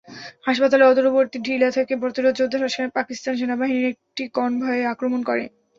হাসপাতালের 0.47 0.89
অদূরবর্তী 0.91 1.37
টিলা 1.45 1.69
থেকে 1.71 1.93
প্রতিরোধ 2.01 2.33
যোদ্ধারা 2.35 2.67
পাকিস্তান 2.97 3.33
সেনাবাহিনীর 3.39 3.91
একটি 3.93 4.23
কনভয়ে 4.35 4.83
আক্রমণ 4.93 5.21
করে। 5.23 5.43